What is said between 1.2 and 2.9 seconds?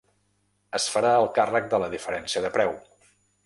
càrrec de la diferència de preu.